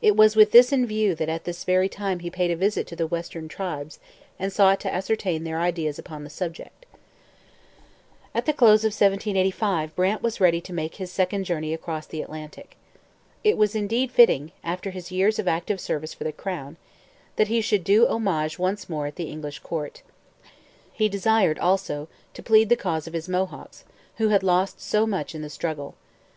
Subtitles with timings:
[0.00, 2.86] It was with this in view that at this very time he paid a visit
[2.86, 3.98] to the western tribes
[4.38, 6.86] and sought to ascertain their ideas upon the subject.
[8.32, 12.22] At the close of 1785 Brant was ready to make his second journey across the
[12.22, 12.76] Atlantic.
[13.42, 16.76] It was indeed fitting, after his years of active service for the crown,
[17.34, 20.02] that he should do homage once more at the English court.
[20.92, 23.82] He desired, also, to plead the cause of his Mohawks,
[24.18, 25.96] who had lost so much in the struggle.